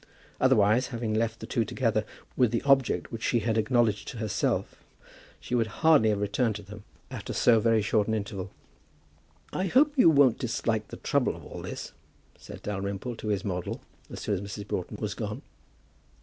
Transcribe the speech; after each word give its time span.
Otherwise, 0.39 0.87
having 0.87 1.13
left 1.13 1.39
the 1.39 1.45
two 1.45 1.63
together 1.63 2.03
with 2.35 2.49
the 2.49 2.63
object 2.63 3.11
which 3.11 3.21
she 3.21 3.41
had 3.41 3.55
acknowledged 3.55 4.07
to 4.07 4.17
herself, 4.17 4.83
she 5.39 5.53
would 5.53 5.67
hardly 5.85 6.09
have 6.09 6.19
returned 6.19 6.55
to 6.55 6.63
them 6.63 6.83
after 7.11 7.33
so 7.33 7.59
very 7.59 7.83
short 7.83 8.07
an 8.07 8.15
interval. 8.15 8.49
"I 9.53 9.67
hope 9.67 9.93
you 9.95 10.09
won't 10.09 10.39
dislike 10.39 10.87
the 10.87 10.97
trouble 10.97 11.35
of 11.35 11.45
all 11.45 11.61
this?" 11.61 11.91
said 12.35 12.63
Dalrymple 12.63 13.15
to 13.17 13.27
his 13.27 13.45
model, 13.45 13.79
as 14.09 14.21
soon 14.21 14.33
as 14.33 14.41
Mrs. 14.41 14.67
Broughton 14.67 14.97
was 14.99 15.13
gone. 15.13 15.43